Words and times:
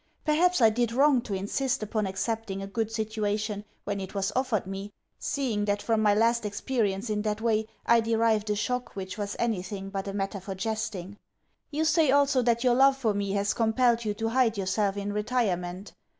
Perhaps 0.25 0.61
I 0.61 0.71
did 0.71 0.91
wrong 0.91 1.21
to 1.21 1.35
insist 1.35 1.83
upon 1.83 2.07
accepting 2.07 2.63
a 2.63 2.65
good 2.65 2.91
situation 2.91 3.63
when 3.83 3.99
it 4.01 4.15
was 4.15 4.31
offered 4.35 4.65
me, 4.65 4.91
seeing 5.19 5.65
that 5.65 5.83
from 5.83 6.01
my 6.01 6.15
last 6.15 6.43
experience 6.43 7.07
in 7.11 7.21
that 7.21 7.39
way 7.39 7.67
I 7.85 7.99
derived 7.99 8.49
a 8.49 8.55
shock 8.55 8.95
which 8.95 9.19
was 9.19 9.35
anything 9.37 9.91
but 9.91 10.07
a 10.07 10.13
matter 10.13 10.39
for 10.39 10.55
jesting. 10.55 11.19
You 11.69 11.85
say 11.85 12.09
also 12.09 12.41
that 12.41 12.63
your 12.63 12.73
love 12.73 12.97
for 12.97 13.13
me 13.13 13.33
has 13.33 13.53
compelled 13.53 14.03
you 14.03 14.15
to 14.15 14.29
hide 14.29 14.57
yourself 14.57 14.97
in 14.97 15.13
retirement. 15.13 15.93